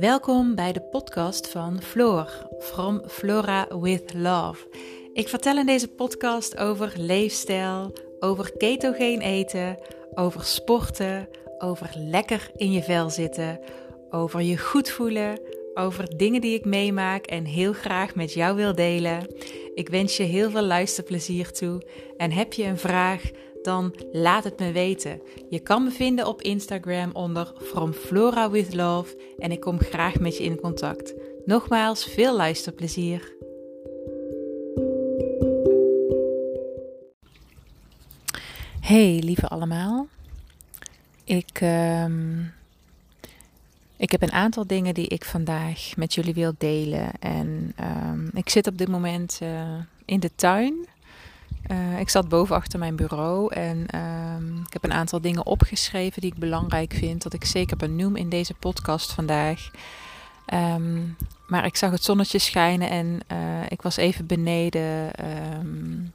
[0.00, 4.68] Welkom bij de podcast van Floor, From Flora with Love.
[5.12, 9.78] Ik vertel in deze podcast over leefstijl, over ketogeen eten,
[10.14, 11.28] over sporten,
[11.58, 13.60] over lekker in je vel zitten,
[14.10, 15.40] over je goed voelen,
[15.74, 19.26] over dingen die ik meemaak en heel graag met jou wil delen.
[19.74, 21.82] Ik wens je heel veel luisterplezier toe
[22.16, 23.30] en heb je een vraag?
[23.62, 25.20] Dan laat het me weten.
[25.48, 30.20] Je kan me vinden op Instagram onder From Flora with Love en ik kom graag
[30.20, 31.14] met je in contact.
[31.44, 33.38] Nogmaals, veel luisterplezier.
[38.80, 40.06] Hey lieve allemaal.
[41.24, 42.06] Ik, uh,
[43.96, 47.10] ik heb een aantal dingen die ik vandaag met jullie wil delen.
[47.20, 50.88] En uh, ik zit op dit moment uh, in de tuin
[51.66, 56.20] uh, ik zat boven achter mijn bureau en uh, ik heb een aantal dingen opgeschreven
[56.20, 59.70] die ik belangrijk vind, dat ik zeker benoem in deze podcast vandaag.
[60.54, 61.16] Um,
[61.46, 63.38] maar ik zag het zonnetje schijnen en uh,
[63.68, 65.10] ik was even beneden.
[65.58, 66.12] Um,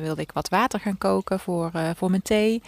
[0.00, 2.62] wilde ik wat water gaan koken voor, voor mijn thee.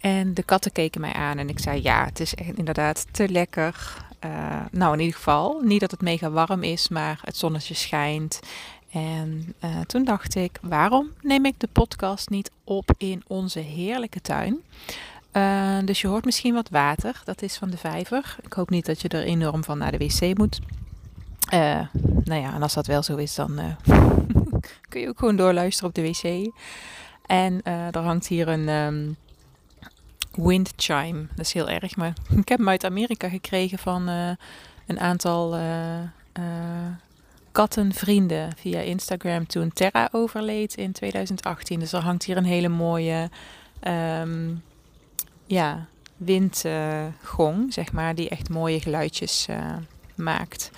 [0.00, 3.28] En de katten keken mij aan en ik zei: Ja, het is echt inderdaad te
[3.28, 3.96] lekker.
[4.70, 8.40] nou, in ieder geval, niet dat het mega warm is, maar het zonnetje schijnt.
[8.94, 14.20] En uh, toen dacht ik, waarom neem ik de podcast niet op in onze heerlijke
[14.20, 14.62] tuin?
[15.32, 18.36] Uh, dus je hoort misschien wat water, dat is van de vijver.
[18.42, 20.60] Ik hoop niet dat je er enorm van naar de wc moet.
[21.54, 21.80] Uh,
[22.24, 23.60] nou ja, en als dat wel zo is, dan
[24.88, 26.52] kun je ook gewoon doorluisteren op de wc.
[27.26, 29.16] En er hangt hier een um,
[30.32, 31.26] wind chime.
[31.34, 34.08] Dat is heel erg, maar ik heb hem uit Amerika gekregen van
[34.86, 35.54] een aantal
[37.54, 41.78] kattenvrienden via Instagram toen Terra overleed in 2018.
[41.78, 43.30] Dus er hangt hier een hele mooie
[44.20, 44.62] um,
[45.46, 49.56] ja, windgong, zeg maar, die echt mooie geluidjes uh,
[50.14, 50.70] maakt.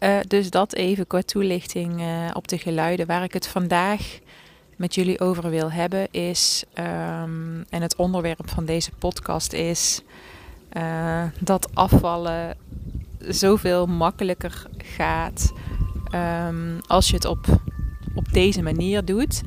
[0.00, 3.06] Uh, dus dat even kort toelichting uh, op de geluiden.
[3.06, 4.18] Waar ik het vandaag
[4.76, 10.02] met jullie over wil hebben is, um, en het onderwerp van deze podcast is,
[11.40, 12.56] dat afvallen
[13.18, 15.52] zoveel makkelijker gaat
[16.14, 17.46] Um, als je het op,
[18.14, 19.42] op deze manier doet.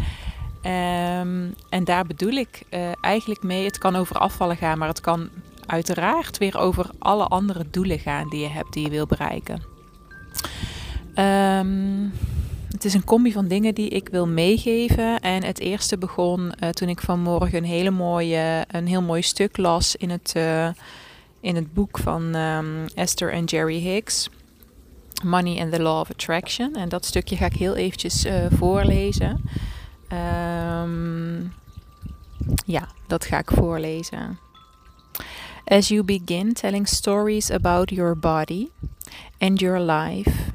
[0.64, 5.02] Um, en daar bedoel ik uh, eigenlijk mee, het kan over afvallen gaan, maar het
[5.02, 5.30] kan
[5.66, 9.62] uiteraard weer over alle andere doelen gaan die je hebt, die je wil bereiken.
[11.16, 12.14] Um,
[12.72, 15.20] het is een combi van dingen die ik wil meegeven.
[15.20, 19.58] En het eerste begon uh, toen ik vanmorgen een, hele mooie, een heel mooi stuk
[19.58, 20.70] las in het, uh,
[21.42, 22.36] in het boek van
[22.96, 24.30] Esther en Jerry Hicks.
[25.24, 26.76] Money and the Law of Attraction.
[26.76, 29.50] En dat stukje ga ik heel eventjes uh, voorlezen.
[30.14, 31.54] Um,
[32.66, 34.40] ja, dat ga ik voorlezen.
[35.66, 38.70] As you begin telling stories about your body
[39.40, 40.52] and your life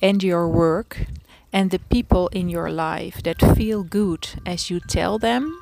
[0.00, 1.06] and your work
[1.50, 5.52] and the people in your life that feel good as you tell them,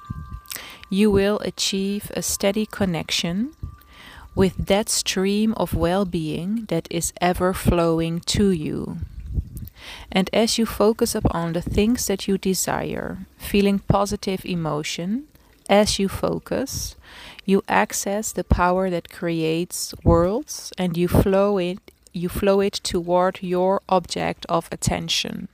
[0.88, 3.52] you will achieve a steady connection
[4.34, 8.98] with that stream of well being that is ever flowing to you.
[10.10, 15.24] And as you focus upon the things that you desire, feeling positive emotion,
[15.68, 16.96] as you focus,
[17.44, 21.78] you access the power that creates worlds and you flow it
[22.14, 25.48] you flow it toward your object of attention.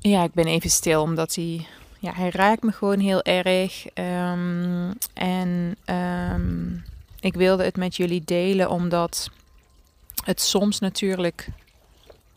[0.00, 1.66] Ja, ik ben even stil omdat hij
[1.98, 3.86] ja, hij raakt me gewoon heel erg.
[3.94, 6.84] Um, en um,
[7.20, 9.30] ik wilde het met jullie delen omdat
[10.24, 11.48] het soms natuurlijk,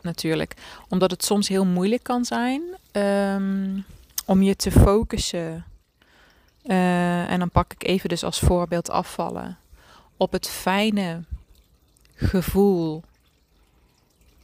[0.00, 0.54] natuurlijk,
[0.88, 2.62] omdat het soms heel moeilijk kan zijn
[2.92, 3.84] um,
[4.26, 5.64] om je te focussen.
[6.64, 9.58] Uh, en dan pak ik even dus als voorbeeld afvallen
[10.16, 11.22] op het fijne
[12.14, 13.02] gevoel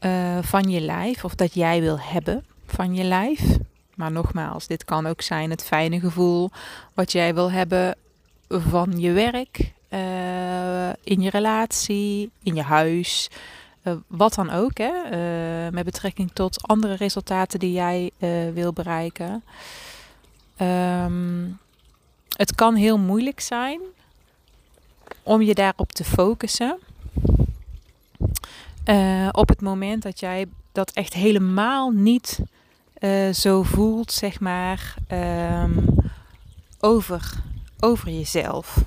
[0.01, 3.59] uh, van je lijf of dat jij wil hebben van je lijf.
[3.99, 6.51] Maar nogmaals, dit kan ook zijn het fijne gevoel
[6.95, 7.97] wat jij wil hebben
[8.49, 13.31] van je werk, uh, in je relatie, in je huis,
[13.83, 14.93] uh, wat dan ook, hè,
[15.67, 18.11] uh, met betrekking tot andere resultaten die jij
[18.55, 19.43] wil bereiken.
[20.61, 21.59] Um,
[22.37, 23.81] het kan heel moeilijk zijn
[25.23, 26.79] om je daarop te focussen.
[29.31, 32.39] op het moment dat jij dat echt helemaal niet
[33.01, 35.97] uh, zo voelt, zeg maar, um,
[36.81, 37.33] over,
[37.81, 38.85] over jezelf.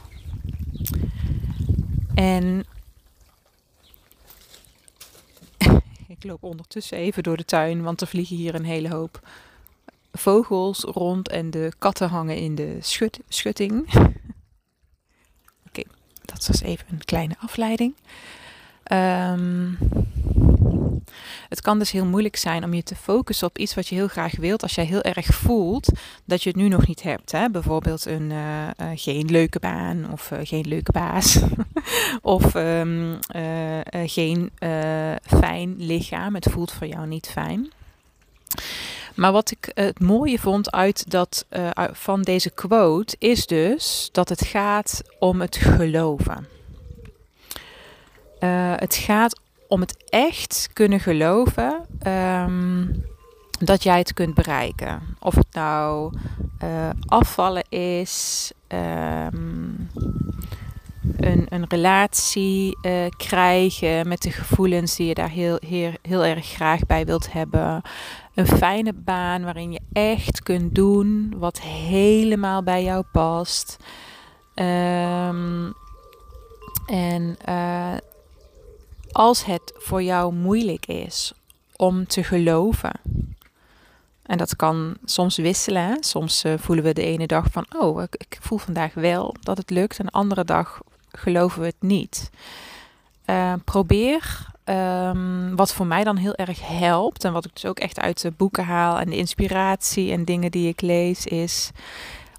[2.16, 2.66] En
[6.08, 9.28] ik loop ondertussen even door de tuin, want er vliegen hier een hele hoop
[10.12, 13.90] vogels rond en de katten hangen in de schut, schutting.
[16.42, 17.96] dat was even een kleine afleiding.
[18.92, 19.78] Um,
[21.50, 24.08] het kan dus heel moeilijk zijn om je te focussen op iets wat je heel
[24.08, 24.62] graag wilt.
[24.62, 25.90] Als jij heel erg voelt
[26.26, 27.32] dat je het nu nog niet hebt.
[27.32, 27.50] Hè?
[27.50, 31.40] Bijvoorbeeld een, uh, uh, geen leuke baan of uh, geen leuke baas.
[32.22, 33.20] of um,
[34.06, 34.52] geen
[35.24, 36.36] fijn lichaam.
[36.36, 37.72] Het voelt voor jou niet fijn.
[39.16, 41.46] Maar wat ik het mooie vond uit dat,
[41.92, 46.48] van deze quote is dus dat het gaat om het geloven.
[48.76, 49.40] het gaat
[49.72, 53.04] om het echt kunnen geloven um,
[53.60, 55.02] dat jij het kunt bereiken.
[55.20, 56.14] Of het nou
[56.64, 59.90] uh, afvallen is, um,
[61.18, 66.46] een, een relatie uh, krijgen met de gevoelens die je daar heel, heel, heel erg
[66.46, 67.82] graag bij wilt hebben.
[68.36, 73.78] Een fijne baan waarin je echt kunt doen wat helemaal bij jou past.
[74.56, 75.74] Um,
[76.86, 77.94] en uh,
[79.12, 81.34] als het voor jou moeilijk is
[81.76, 83.00] om te geloven.
[84.24, 85.84] En dat kan soms wisselen.
[85.84, 85.96] Hè?
[86.00, 89.58] Soms uh, voelen we de ene dag van, oh, ik, ik, voel vandaag wel dat
[89.58, 90.00] het lukt.
[90.00, 90.82] En de andere dag
[91.12, 92.30] geloven we het niet.
[93.26, 97.80] Uh, probeer, um, wat voor mij dan heel erg helpt, en wat ik dus ook
[97.80, 101.72] echt uit de boeken haal en de inspiratie en dingen die ik lees, is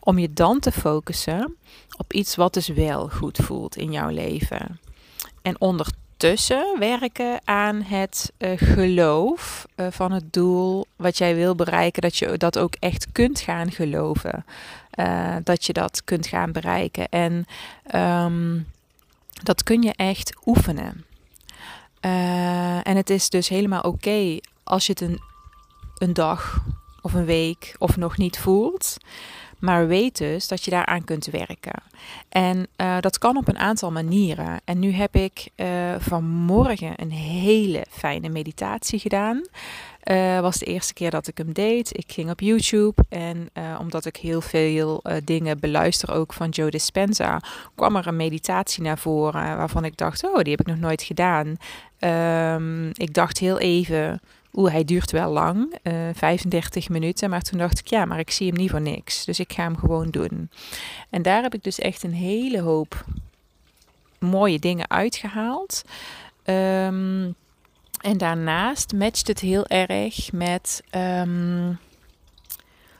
[0.00, 1.56] om je dan te focussen
[1.96, 4.80] op iets wat dus wel goed voelt in jouw leven.
[5.42, 5.86] En onder
[6.22, 12.16] ondertussen werken aan het uh, geloof uh, van het doel wat jij wil bereiken, dat
[12.16, 14.44] je dat ook echt kunt gaan geloven.
[14.98, 17.08] Uh, dat je dat kunt gaan bereiken.
[17.08, 17.46] En
[17.94, 18.66] um,
[19.42, 21.04] dat kun je echt oefenen.
[22.84, 25.20] en het is dus helemaal oké als je het een,
[25.98, 26.64] een dag
[27.00, 28.96] of een week of nog niet voelt.
[29.62, 31.82] Maar weet dus dat je daaraan kunt werken.
[32.28, 34.60] En uh, dat kan op een aantal manieren.
[34.64, 35.66] En nu heb ik uh,
[35.98, 39.46] vanmorgen een hele fijne meditatie gedaan.
[40.04, 41.98] Uh, was de eerste keer dat ik hem deed.
[41.98, 43.48] Ik ging op YouTube en
[43.80, 47.40] omdat ik heel veel dingen beluister, ook van Joe Dispenza,
[47.74, 51.02] kwam er een meditatie naar voren waarvan ik dacht: Oh, die heb ik nog nooit
[51.02, 51.56] gedaan.
[51.98, 54.20] Um, ik dacht heel even
[54.54, 57.30] Oeh, hij duurt wel lang, uh, eh, 35 minuten.
[57.30, 59.24] Maar toen dacht ik, ja, maar ik zie hem niet voor niks.
[59.24, 60.50] Dus ik ga hem gewoon doen.
[61.10, 63.04] En daar heb ik dus echt een hele hoop
[64.18, 65.82] mooie dingen uitgehaald.
[66.44, 67.34] Um,
[68.00, 71.78] en daarnaast matcht het heel erg met um,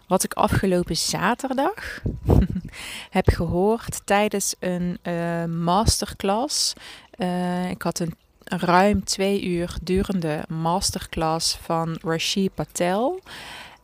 [0.06, 2.02] wat ik afgelopen zaterdag
[3.10, 6.72] heb gehoord tijdens een uh, masterclass.
[7.18, 8.14] Uh, ik had een
[8.60, 13.20] ruim twee uur durende masterclass van Rashi Patel.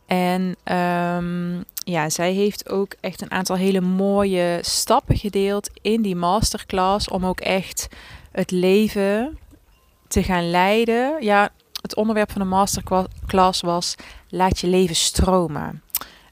[0.05, 0.41] En
[0.75, 7.09] um, ja, zij heeft ook echt een aantal hele mooie stappen gedeeld in die masterclass
[7.09, 7.87] om ook echt
[8.31, 9.37] het leven
[10.07, 11.23] te gaan leiden.
[11.23, 11.49] Ja,
[11.81, 13.95] het onderwerp van de masterclass was
[14.29, 15.81] laat je leven stromen.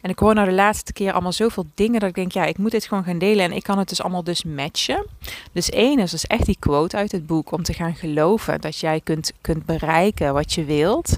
[0.02, 2.58] En ik hoor nou de laatste keer allemaal zoveel dingen dat ik denk, ja, ik
[2.58, 3.46] moet dit gewoon gaan delen.
[3.46, 5.06] En ik kan het dus allemaal dus matchen.
[5.52, 8.78] Dus één is dus echt die quote uit het boek om te gaan geloven dat
[8.80, 11.18] jij kunt, kunt bereiken wat je wilt.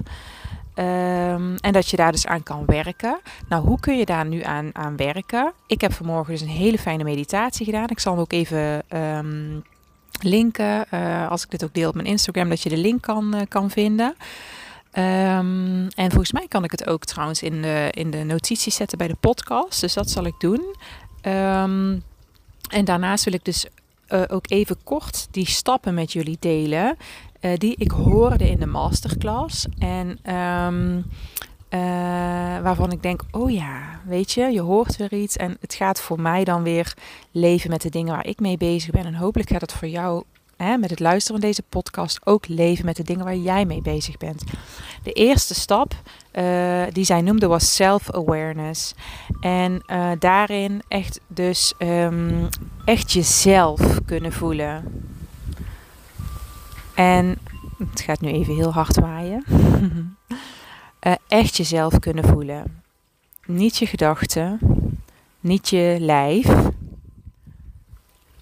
[0.74, 3.20] Um, en dat je daar dus aan kan werken.
[3.48, 5.52] Nou, hoe kun je daar nu aan, aan werken?
[5.66, 7.88] Ik heb vanmorgen dus een hele fijne meditatie gedaan.
[7.88, 9.62] Ik zal hem ook even um,
[10.20, 10.86] linken.
[10.94, 13.40] Uh, als ik dit ook deel op mijn Instagram, dat je de link kan, uh,
[13.48, 14.14] kan vinden.
[14.94, 18.98] Um, en volgens mij kan ik het ook trouwens in de, in de notities zetten
[18.98, 19.80] bij de podcast.
[19.80, 20.76] Dus dat zal ik doen.
[21.22, 22.02] Um,
[22.68, 23.66] en daarnaast wil ik dus
[24.08, 26.96] uh, ook even kort die stappen met jullie delen.
[27.40, 29.66] Uh, die ik hoorde in de masterclass.
[29.78, 30.96] En um,
[31.70, 31.80] uh,
[32.62, 35.36] waarvan ik denk, oh ja, weet je, je hoort weer iets.
[35.36, 36.94] En het gaat voor mij dan weer
[37.30, 39.04] leven met de dingen waar ik mee bezig ben.
[39.04, 40.24] En hopelijk gaat het voor jou
[40.60, 44.16] met het luisteren van deze podcast ook leven met de dingen waar jij mee bezig
[44.16, 44.44] bent.
[45.02, 45.94] De eerste stap
[46.32, 48.94] uh, die zij noemde was self-awareness.
[49.40, 52.48] En uh, daarin echt dus um,
[52.84, 55.04] echt jezelf kunnen voelen.
[56.94, 57.38] En
[57.90, 59.44] het gaat nu even heel hard waaien.
[59.48, 62.82] uh, echt jezelf kunnen voelen.
[63.46, 64.58] Niet je gedachten,
[65.40, 66.46] niet je lijf,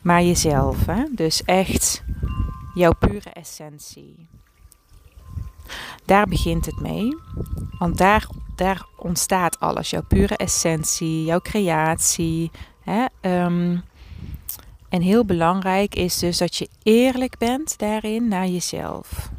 [0.08, 0.86] maar jezelf.
[0.86, 1.04] Hè?
[1.10, 2.02] Dus echt
[2.74, 4.28] jouw pure essentie.
[6.04, 7.16] Daar begint het mee.
[7.78, 9.90] Want daar, daar ontstaat alles.
[9.90, 12.50] Jouw pure essentie, jouw creatie.
[12.80, 13.04] Hè?
[13.44, 13.82] Um,
[14.88, 19.30] en heel belangrijk is dus dat je eerlijk bent daarin naar jezelf.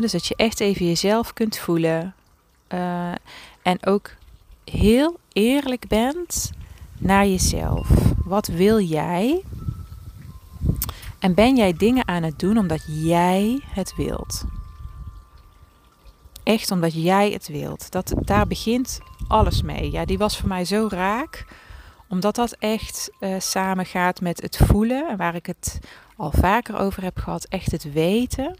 [0.00, 2.14] Dus dat je echt even jezelf kunt voelen.
[2.68, 3.12] Uh,
[3.62, 4.10] en ook
[4.64, 6.50] heel eerlijk bent
[7.00, 7.88] naar jezelf.
[8.24, 9.42] Wat wil jij?
[11.18, 14.44] En ben jij dingen aan het doen omdat jij het wilt?
[16.42, 17.90] Echt omdat jij het wilt.
[17.90, 19.90] Dat, daar begint alles mee.
[19.90, 21.46] Ja, die was voor mij zo raak.
[22.08, 25.08] Omdat dat echt uh, samengaat met het voelen.
[25.08, 25.78] En waar ik het
[26.16, 27.44] al vaker over heb gehad.
[27.44, 28.56] Echt het weten.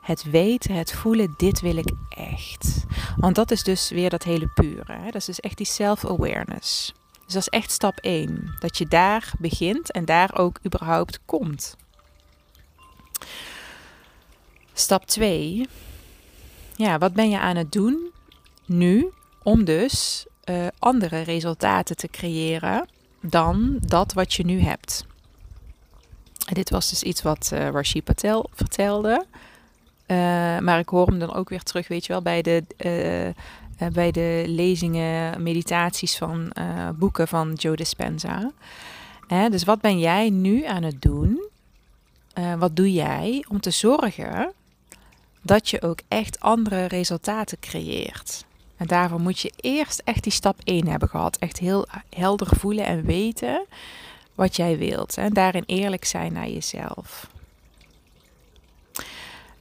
[0.00, 2.84] Het weten, het voelen, dit wil ik echt.
[3.16, 4.92] Want dat is dus weer dat hele pure.
[4.92, 5.04] Hè?
[5.04, 6.94] Dat is dus echt die self-awareness.
[7.26, 8.54] Dus dat is echt stap 1.
[8.58, 11.76] Dat je daar begint en daar ook überhaupt komt.
[14.72, 15.68] Stap 2.
[16.76, 18.10] Ja, wat ben je aan het doen
[18.66, 19.10] nu
[19.42, 22.88] om dus uh, andere resultaten te creëren
[23.20, 25.04] dan dat wat je nu hebt?
[26.46, 29.26] En dit was dus iets wat uh, Rashi Patel vertelde.
[30.06, 30.16] Uh,
[30.58, 32.64] maar ik hoor hem dan ook weer terug, weet je wel, bij de,
[33.82, 36.52] uh, bij de lezingen, meditaties van
[36.98, 38.50] boeken van Joe Dispenza.
[39.50, 41.44] dus wat ben jij nu aan het doen?
[42.58, 44.52] wat doe jij om te zorgen
[45.42, 48.44] dat je ook echt andere resultaten creëert?
[48.76, 51.36] En daarvoor moet je eerst echt die stap 1 hebben gehad.
[51.36, 53.66] Echt heel helder voelen en weten
[54.34, 55.16] wat jij wilt.
[55.16, 57.28] En daarin eerlijk zijn naar jezelf.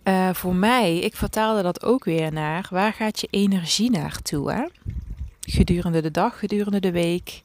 [0.08, 4.52] Uh, voor mij, ik vertaalde dat ook weer naar waar gaat je energie naartoe?
[4.52, 4.66] Hè?
[5.40, 7.44] Gedurende de dag, gedurende de week.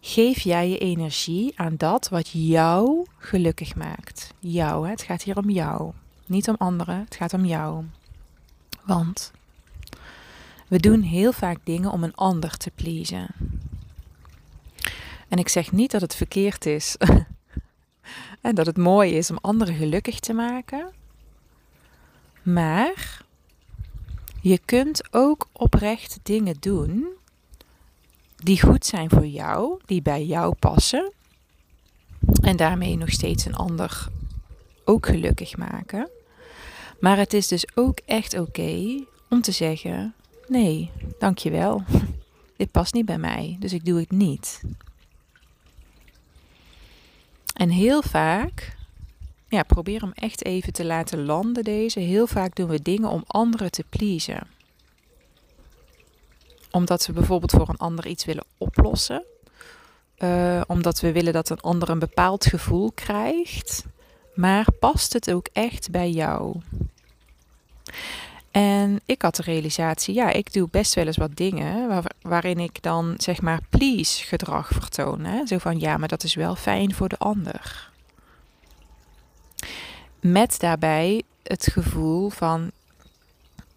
[0.00, 4.34] Geef jij je energie aan dat wat jou gelukkig maakt.
[4.38, 4.90] Jou, hè?
[4.90, 5.92] het gaat hier om jou.
[6.26, 7.84] Niet om anderen, het gaat om jou.
[8.84, 9.32] Want
[10.66, 13.28] we doen heel vaak dingen om een ander te pleasen.
[15.28, 16.96] En ik zeg niet dat het verkeerd is
[18.40, 20.96] en dat het mooi is om anderen gelukkig te maken.
[22.52, 23.22] Maar
[24.40, 27.06] je kunt ook oprecht dingen doen
[28.36, 31.12] die goed zijn voor jou, die bij jou passen.
[32.42, 34.08] En daarmee nog steeds een ander
[34.84, 36.08] ook gelukkig maken.
[37.00, 40.14] Maar het is dus ook echt oké om te zeggen:
[40.46, 41.82] nee, dankjewel.
[42.56, 44.62] Dit past niet bij mij, dus ik doe het niet.
[47.54, 48.76] En heel vaak
[49.48, 52.00] ja, probeer hem echt even te laten landen deze.
[52.00, 54.46] Heel vaak doen we dingen om anderen te pleasen.
[56.70, 59.24] Omdat we bijvoorbeeld voor een ander iets willen oplossen.
[60.18, 63.84] Uh, omdat we willen dat een ander een bepaald gevoel krijgt.
[64.34, 66.60] Maar past het ook echt bij jou?
[68.50, 72.58] En ik had de realisatie, ja, ik doe best wel eens wat dingen waar, waarin
[72.58, 75.24] ik dan zeg maar please gedrag vertoon.
[75.24, 75.46] Hè?
[75.46, 77.90] Zo van ja, maar dat is wel fijn voor de ander.
[80.20, 82.70] Met daarbij het gevoel van: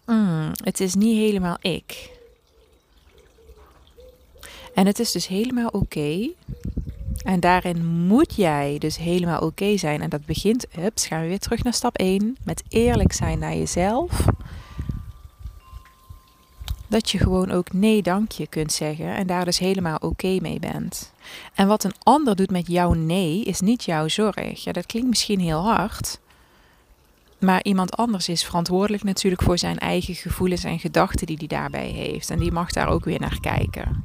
[0.06, 2.10] mm, het is niet helemaal ik.
[4.74, 6.30] En het is dus helemaal oké.
[7.22, 10.02] En daarin moet jij dus helemaal oké zijn.
[10.02, 12.36] En dat begint, ups, gaan we weer terug naar stap 1.
[12.44, 14.24] Met eerlijk zijn naar jezelf.
[16.88, 21.12] Dat je gewoon ook nee dankje kunt zeggen en daar dus helemaal oké mee bent.
[21.54, 24.64] En wat een ander doet met jouw nee is niet jouw zorg.
[24.64, 26.18] Ja, dat klinkt misschien heel hard.
[27.42, 31.88] Maar iemand anders is verantwoordelijk natuurlijk voor zijn eigen gevoelens en gedachten die hij daarbij
[31.88, 32.30] heeft.
[32.30, 34.04] En die mag daar ook weer naar kijken.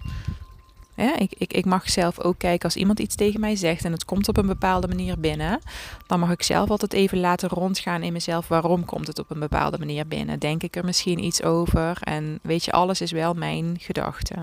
[0.96, 3.92] Ja, ik, ik, ik mag zelf ook kijken als iemand iets tegen mij zegt en
[3.92, 5.60] het komt op een bepaalde manier binnen.
[6.08, 8.48] Dan mag ik zelf altijd even laten rondgaan in mezelf.
[8.48, 10.40] Waarom komt het op een bepaalde manier binnen?
[10.40, 11.98] Denk ik er misschien iets over?
[12.02, 14.36] En weet je, alles is wel mijn gedachte.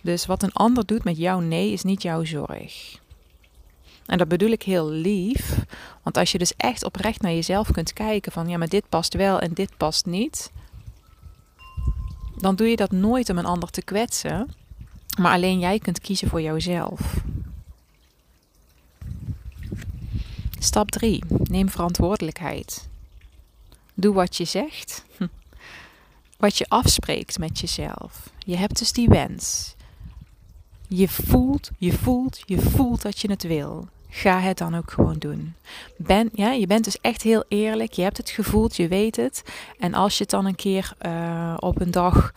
[0.00, 3.00] Dus wat een ander doet met jouw nee is niet jouw zorg.
[4.06, 5.64] En dat bedoel ik heel lief.
[6.02, 9.14] Want als je dus echt oprecht naar jezelf kunt kijken van ja, maar dit past
[9.14, 10.50] wel en dit past niet.
[12.36, 14.54] Dan doe je dat nooit om een ander te kwetsen.
[15.18, 17.00] Maar alleen jij kunt kiezen voor jouzelf.
[20.58, 21.22] Stap 3.
[21.28, 22.88] Neem verantwoordelijkheid.
[23.94, 25.04] Doe wat je zegt.
[26.38, 28.30] Wat je afspreekt met jezelf.
[28.38, 29.74] Je hebt dus die wens.
[30.94, 33.88] Je voelt, je voelt, je voelt dat je het wil.
[34.08, 35.54] Ga het dan ook gewoon doen.
[35.96, 37.92] Ben, ja, je bent dus echt heel eerlijk.
[37.92, 39.42] Je hebt het gevoeld, je weet het.
[39.78, 42.32] En als je het dan een keer uh, op een dag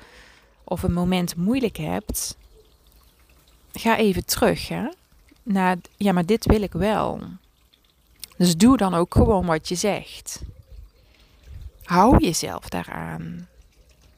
[0.64, 2.38] of een moment moeilijk hebt,
[3.74, 4.88] ga even terug hè,
[5.44, 7.20] naar, ja, maar dit wil ik wel.
[8.38, 10.42] Dus doe dan ook gewoon wat je zegt.
[11.84, 13.48] Hou jezelf daaraan.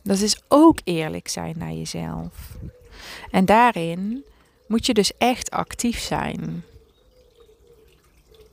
[0.03, 2.57] Dat is ook eerlijk zijn naar jezelf.
[3.31, 4.23] En daarin
[4.67, 6.63] moet je dus echt actief zijn.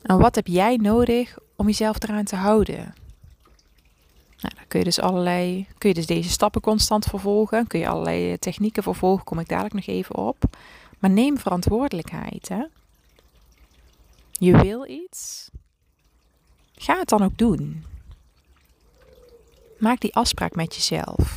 [0.03, 2.95] En wat heb jij nodig om jezelf eraan te houden?
[4.45, 7.67] Nou, dan kun je dus allerlei, kun je dus deze stappen constant vervolgen.
[7.67, 10.45] Kun je allerlei technieken vervolgen, kom ik dadelijk nog even op.
[10.99, 12.49] Maar neem verantwoordelijkheid.
[12.49, 12.65] Hè?
[14.31, 15.51] Je wil iets.
[16.75, 17.85] ga het dan ook doen.
[19.79, 21.37] Maak die afspraak met jezelf.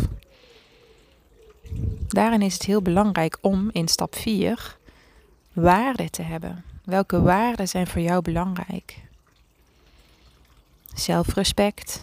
[2.07, 4.77] Daarin is het heel belangrijk om in stap 4
[5.53, 6.63] waarden te hebben.
[6.83, 8.97] Welke waarden zijn voor jou belangrijk?
[10.93, 12.01] Zelfrespect,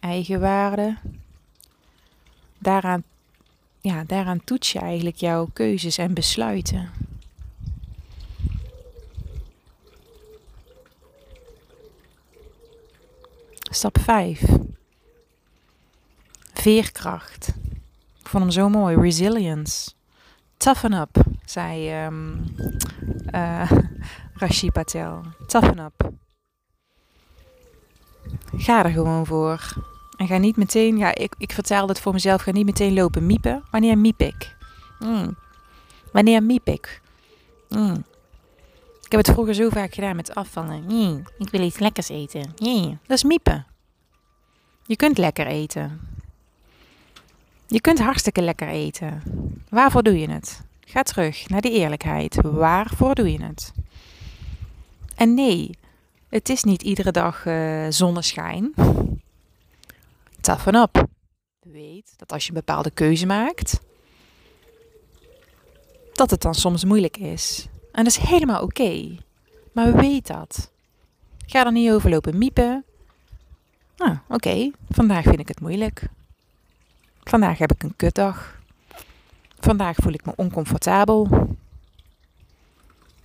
[0.00, 0.96] eigenwaarde.
[2.58, 3.02] Daaraan,
[3.80, 6.90] ja, daaraan toets je eigenlijk jouw keuzes en besluiten.
[13.70, 14.42] Stap 5.
[16.52, 17.52] Veerkracht.
[18.36, 18.96] Vond hem zo mooi.
[18.96, 19.90] Resilience.
[20.56, 22.44] Toughen up, zei um,
[23.34, 23.70] uh,
[24.34, 25.22] Rashi Patel.
[25.46, 26.10] Toughen up.
[28.56, 29.74] Ga er gewoon voor.
[30.16, 33.26] En ga niet meteen, ja, ik, ik vertel het voor mezelf, ga niet meteen lopen
[33.26, 33.64] miepen.
[33.70, 34.56] Wanneer miep ik?
[34.98, 35.36] Mm.
[36.12, 37.00] Wanneer miep ik?
[37.68, 38.04] Mm.
[39.02, 40.84] Ik heb het vroeger zo vaak gedaan met afvallen.
[40.88, 41.22] Mm.
[41.38, 42.52] Ik wil iets lekkers eten.
[43.06, 43.66] Dat is miepen.
[44.86, 46.00] Je kunt lekker eten.
[47.66, 49.22] Je kunt hartstikke lekker eten.
[49.68, 50.62] Waarvoor doe je het?
[50.80, 52.36] Ga terug naar die eerlijkheid.
[52.42, 53.72] Waarvoor doe je het?
[55.14, 55.70] En nee,
[56.28, 58.74] het is niet iedere dag uh, zonneschijn.
[60.40, 61.06] Toughen up.
[61.60, 63.80] Weet dat als je een bepaalde keuze maakt,
[66.12, 67.66] dat het dan soms moeilijk is.
[67.92, 69.16] En dat is helemaal oké.
[69.72, 70.70] Maar weet dat.
[71.46, 72.84] Ga er niet over lopen miepen.
[73.96, 76.08] Nou, oké, vandaag vind ik het moeilijk.
[77.28, 78.60] Vandaag heb ik een kutdag.
[79.60, 81.48] Vandaag voel ik me oncomfortabel.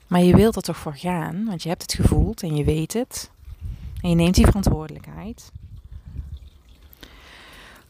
[0.08, 2.94] Maar je wilt er toch voor gaan, want je hebt het gevoeld en je weet
[2.94, 3.32] het.
[4.02, 5.52] En je neemt die verantwoordelijkheid.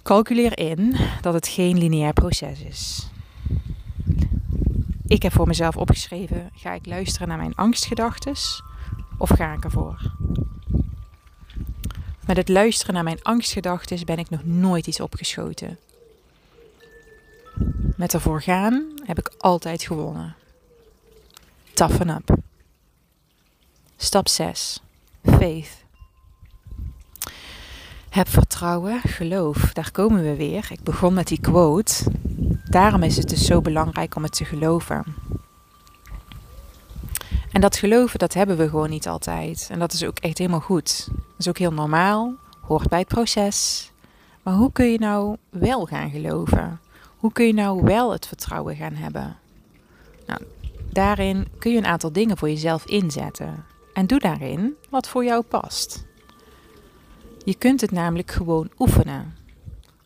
[0.04, 3.10] Calculeer in dat het geen lineair proces is.
[5.08, 8.36] Ik heb voor mezelf opgeschreven: ga ik luisteren naar mijn angstgedachten
[9.18, 10.12] of ga ik ervoor?
[12.26, 15.78] Met het luisteren naar mijn angstgedachten ben ik nog nooit iets opgeschoten.
[18.02, 20.36] Met ervoor gaan heb ik altijd gewonnen.
[21.74, 22.38] Toughen up.
[23.98, 24.82] Stap 6.
[25.24, 25.84] Faith.
[28.10, 29.74] Heb vertrouwen, geloof.
[29.74, 30.68] Daar komen we weer.
[30.72, 32.04] Ik begon met die quote.
[32.66, 35.06] Daarom is het dus zo belangrijk om het te geloven.
[37.52, 39.68] En dat geloven, dat hebben we gewoon niet altijd.
[39.72, 41.08] En dat is ook echt helemaal goed.
[41.12, 43.92] Dat is ook heel normaal, hoort bij het proces.
[44.44, 46.80] Maar hoe kun je nou wel gaan geloven?
[47.22, 49.38] Hoe kun je nou wel het vertrouwen gaan hebben?
[50.26, 50.42] Nou,
[50.92, 53.66] daarin kun je een aantal dingen voor jezelf inzetten.
[53.94, 56.06] En doe daarin wat voor jou past.
[57.44, 59.36] Je kunt het namelijk gewoon oefenen.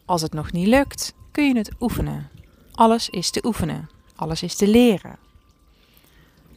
[0.06, 2.30] Als het nog niet lukt, kun je het oefenen.
[2.72, 3.90] Alles is te oefenen.
[4.16, 5.18] Alles is te leren.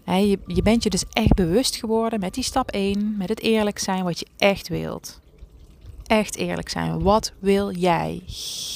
[0.05, 4.05] je, bent je dus echt bewust geworden met die stap 1, met het eerlijk zijn
[4.05, 5.21] wat je echt wilt
[6.09, 7.03] echt eerlijk zijn.
[7.03, 8.23] Wat wil jij?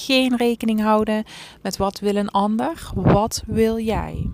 [0.05, 1.25] Geen rekening houden
[1.63, 2.91] met wat wil een ander.
[2.95, 4.31] Wat wil jij?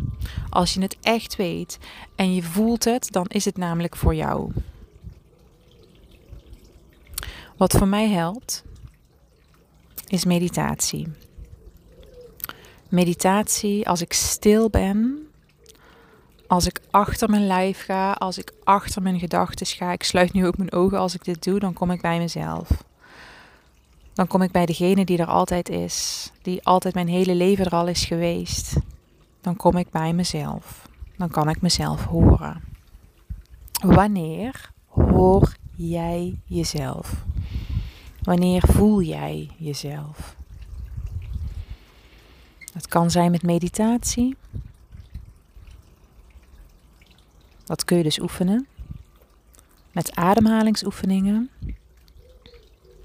[0.50, 1.78] Als je het echt weet
[2.14, 4.52] en je voelt het, dan is het namelijk voor jou.
[7.56, 8.64] Wat voor mij helpt,
[10.06, 11.08] is meditatie.
[12.88, 15.26] Meditatie als ik stil ben,
[16.46, 19.92] als ik achter mijn lijf ga, als ik achter mijn gedachten ga.
[19.92, 22.86] Ik sluit nu ook mijn ogen als ik dit doe, dan kom ik bij mezelf
[24.18, 27.72] dan kom ik bij degene die er altijd is, die altijd mijn hele leven er
[27.72, 28.76] al is geweest.
[29.40, 30.88] Dan kom ik bij mezelf.
[31.16, 32.62] Dan kan ik mezelf horen.
[33.72, 37.24] Wanneer hoor jij jezelf?
[38.22, 40.36] Wanneer voel jij jezelf?
[42.72, 44.36] Het kan zijn met meditatie.
[47.64, 48.66] Dat kun je dus oefenen.
[49.92, 51.50] Met ademhalingsoefeningen.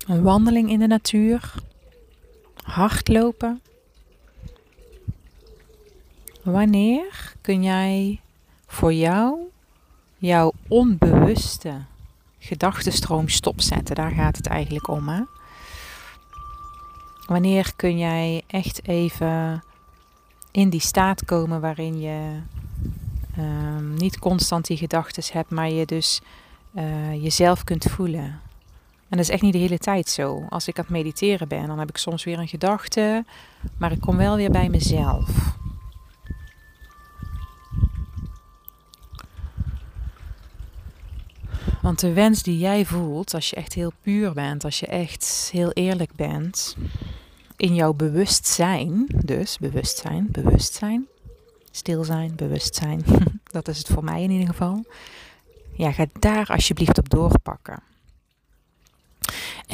[0.06, 1.54] Een wandeling in de natuur.
[2.64, 3.62] Hardlopen.
[6.42, 8.22] Wanneer kun jij
[8.68, 9.40] voor jou
[10.18, 11.82] jouw onbewuste
[12.40, 13.96] gedachtenstroom stopzetten?
[13.96, 15.08] Daar gaat het eigenlijk om.
[15.10, 15.22] Hè?
[17.26, 19.64] Wanneer kun jij echt even
[20.52, 22.40] in die staat komen waarin je
[23.38, 26.22] ehm, niet constant die gedachten hebt, maar je dus
[26.76, 28.42] uh, jezelf kunt voelen.
[29.14, 30.46] En dat is echt niet de hele tijd zo.
[30.50, 33.26] Als ik aan het mediteren ben, dan heb ik soms weer een gedachte,
[33.78, 35.56] maar ik kom wel weer bij mezelf.
[41.82, 45.50] Want de wens die jij voelt, als je echt heel puur bent, als je echt
[45.52, 46.76] heel eerlijk bent,
[47.58, 51.08] in jouw bewustzijn, dus bewustzijn, bewustzijn,
[51.72, 53.04] stil zijn, bewustzijn,
[53.52, 54.86] dat is het voor mij in ieder geval.
[55.74, 57.93] Ja, ga daar alsjeblieft op doorpakken.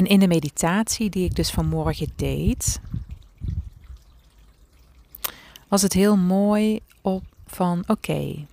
[0.00, 2.80] En in de meditatie die ik dus vanmorgen deed,
[5.68, 8.46] was het heel mooi op van oké,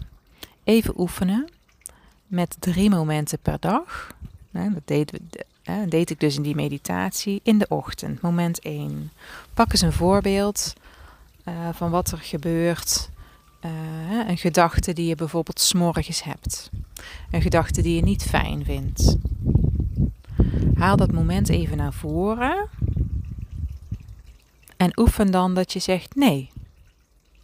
[0.63, 1.49] even oefenen
[2.25, 4.15] met drie momenten per dag.
[4.51, 5.19] Dat deed,
[5.89, 9.11] deed ik dus in die meditatie in de ochtend, moment 1.
[9.53, 10.73] Pak eens een voorbeeld
[11.45, 13.09] uh, van wat er gebeurt.
[13.65, 16.69] Uh, een gedachte die je bijvoorbeeld s'morgens hebt.
[17.31, 19.17] Een gedachte die je niet fijn vindt.
[20.75, 22.69] Haal dat moment even naar voren.
[24.77, 26.49] En oefen dan dat je zegt: nee,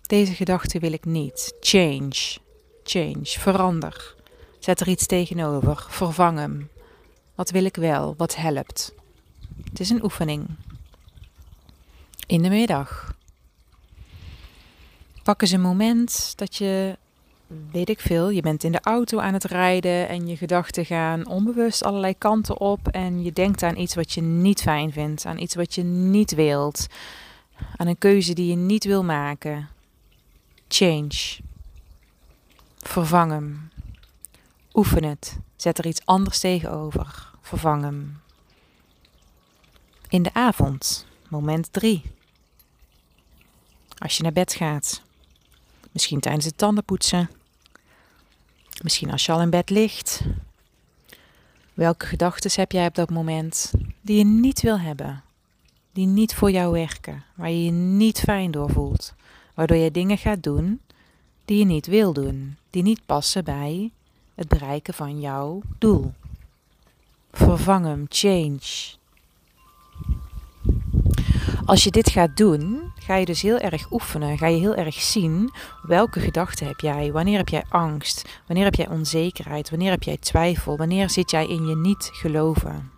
[0.02, 1.54] deze gedachte wil ik niet.
[1.60, 2.38] Change.
[2.84, 3.26] Change.
[3.26, 4.16] Verander.
[4.60, 5.86] Zet er iets tegenover.
[5.90, 6.70] Vervang hem.
[7.36, 8.14] Wat wil ik wel?
[8.18, 8.94] Wat helpt?
[9.70, 10.48] Het is een oefening.
[12.28, 13.16] In de middag.
[15.24, 16.98] Pak eens een moment dat je,
[17.72, 21.28] weet ik veel, je bent in de auto aan het rijden en je gedachten gaan
[21.28, 25.40] onbewust allerlei kanten op en je denkt aan iets wat je niet fijn vindt, aan
[25.40, 26.88] iets wat je niet wilt,
[27.76, 29.70] aan een keuze die je niet wil maken.
[30.68, 31.40] Change.
[32.78, 33.70] Vervang hem.
[34.74, 35.38] Oefen het.
[35.56, 37.32] Zet er iets anders tegenover.
[37.42, 38.22] Vervang hem.
[40.10, 42.02] In de avond, moment 3.
[43.98, 45.02] Als je naar bed gaat.
[45.92, 47.30] Misschien tijdens het tandenpoetsen.
[48.82, 50.22] Misschien als je al in bed ligt.
[51.74, 55.24] Welke gedachten heb jij op dat moment die je niet wil hebben?
[55.92, 59.14] Die niet voor jou werken, waar je je niet fijn door voelt?
[59.54, 60.82] Waardoor je dingen gaat doen
[61.46, 63.92] die je niet wil doen, die niet passen bij
[64.36, 66.14] het bereiken van jouw doel.
[67.32, 68.96] Vervang hem, change.
[71.66, 74.38] Als je dit gaat doen, ga je dus heel erg oefenen.
[74.38, 77.12] Ga je heel erg zien welke gedachten heb jij.
[77.12, 78.42] Wanneer heb jij angst?
[78.48, 79.70] Wanneer heb jij onzekerheid?
[79.70, 80.78] Wanneer heb jij twijfel?
[80.78, 82.92] Wanneer zit jij in je niet geloven?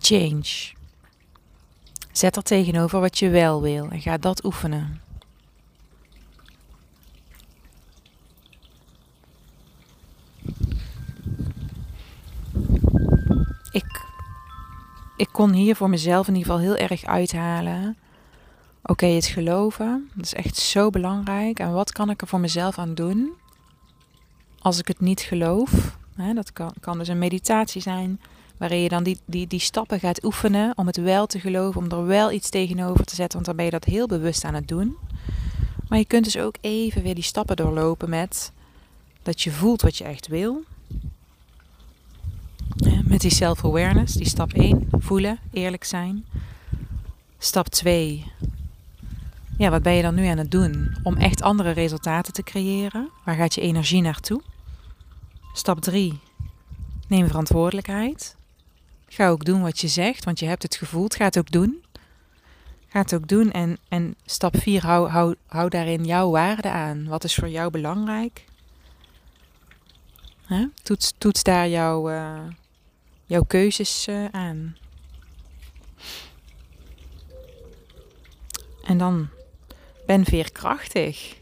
[0.00, 0.72] Change.
[2.12, 5.00] Zet er tegenover wat je wel wil en ga dat oefenen.
[13.70, 14.06] Ik,
[15.16, 17.96] ik kon hier voor mezelf in ieder geval heel erg uithalen.
[18.82, 21.58] Oké, het geloven, dat is echt zo belangrijk.
[21.58, 23.32] En wat kan ik er voor mezelf aan doen
[24.58, 25.96] als ik het niet geloof?
[26.34, 28.20] dat kan, kan dus een meditatie zijn
[28.56, 31.90] waarin je dan die, die, die stappen gaat oefenen om het wel te geloven, om
[31.90, 34.68] er wel iets tegenover te zetten, want dan ben je dat heel bewust aan het
[34.68, 34.96] doen.
[35.88, 38.52] Maar je kunt dus ook even weer die stappen doorlopen met
[39.22, 40.64] dat je voelt wat je echt wil.
[43.04, 46.24] Met die self-awareness, die stap 1, voelen, eerlijk zijn.
[47.38, 48.24] Stap 2,
[49.58, 53.10] ja, wat ben je dan nu aan het doen om echt andere resultaten te creëren?
[53.24, 54.42] Waar gaat je energie naartoe?
[55.52, 56.20] Stap 3,
[57.08, 58.36] neem verantwoordelijkheid.
[59.08, 61.14] Ga ook doen wat je zegt, want je hebt het gevoeld.
[61.14, 61.84] Ga het ook doen.
[62.88, 63.50] Ga het ook doen.
[63.50, 67.04] En, en stap 4, hou, hou, hou daarin jouw waarde aan.
[67.04, 68.44] Wat is voor jou belangrijk?
[70.82, 72.40] Toets, toets daar jouw, uh,
[73.26, 74.76] jouw keuzes uh, aan.
[78.82, 79.28] En dan
[80.12, 81.36] ben veerkrachtig.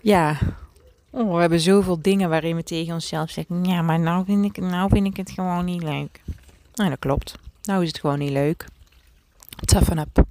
[0.00, 0.38] Ja,
[1.14, 4.56] Oh, we hebben zoveel dingen waarin we tegen onszelf zeggen: Ja, maar nou vind, ik,
[4.56, 6.20] nou vind ik het gewoon niet leuk.
[6.74, 7.38] Nou, dat klopt.
[7.62, 8.64] Nou is het gewoon niet leuk.
[9.64, 10.24] Toughen up.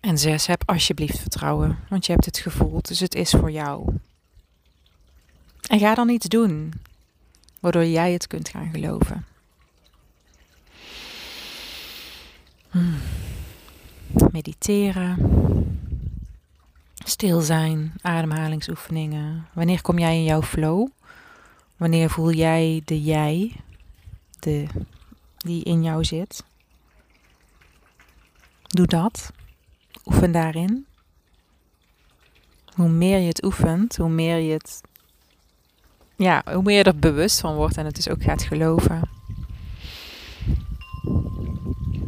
[0.00, 3.94] En zes, heb alsjeblieft vertrouwen, want je hebt het gevoeld, dus het is voor jou.
[5.68, 6.72] En ga dan iets doen,
[7.60, 9.26] waardoor jij het kunt gaan geloven.
[12.70, 13.21] Hmm.
[14.32, 15.42] Mediteren
[17.04, 19.46] Stil zijn, ademhalingsoefeningen.
[19.52, 20.88] Wanneer kom jij in jouw flow?
[21.76, 23.56] Wanneer voel jij de jij,
[24.38, 24.66] de,
[25.36, 26.44] die in jou zit?
[28.66, 29.32] Doe dat.
[30.04, 30.86] Oefen daarin.
[32.74, 34.80] Hoe meer je het oefent, hoe meer je het.
[36.16, 39.08] Ja, hoe meer je er bewust van wordt en het dus ook gaat geloven.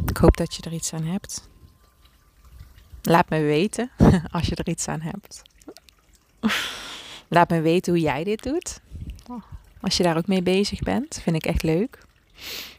[0.07, 1.49] Ik hoop dat je er iets aan hebt.
[3.07, 3.91] Laat me weten
[4.33, 5.43] als je er iets aan hebt.
[7.29, 8.81] Laat me weten hoe jij dit doet.
[9.81, 11.99] Als je daar ook mee bezig bent, vind ik echt leuk.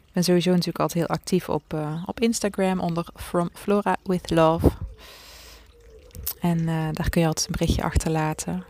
[0.06, 4.30] Ik ben sowieso natuurlijk altijd heel actief op, uh, op Instagram onder From Flora with
[4.30, 4.70] Love.
[6.40, 8.64] En uh, daar kun je altijd een berichtje achterlaten.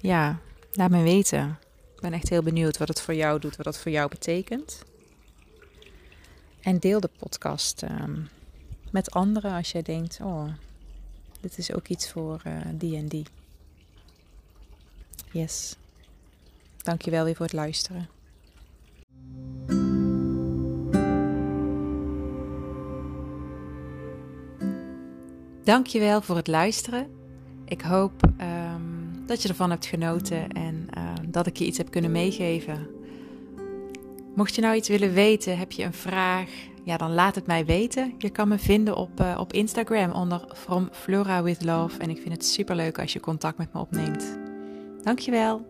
[0.00, 0.38] Ja,
[0.72, 1.58] laat me weten.
[1.94, 4.82] Ik ben echt heel benieuwd wat het voor jou doet, wat het voor jou betekent.
[6.60, 8.28] En deel de podcast um,
[8.90, 10.48] met anderen als jij denkt: oh,
[11.40, 13.26] dit is ook iets voor eh, uh, die en die.
[15.32, 15.76] Yes.
[16.76, 18.08] Dankjewel weer voor het luisteren.
[25.64, 27.10] Dankjewel voor het luisteren.
[27.64, 28.82] Ik hoop ehm,
[29.26, 32.86] dat je ervan hebt genoten en ehm, dat ik je iets heb kunnen meegeven.
[34.34, 36.50] Mocht je nou iets willen weten, heb je een vraag,
[36.88, 38.14] ja, dan laat het mij weten.
[38.18, 41.98] Je kan me vinden op, eh, op Instagram onder From Flora with Love.
[41.98, 44.38] En ik vind het superleuk als je contact met me opneemt.
[45.02, 45.66] Dankjewel.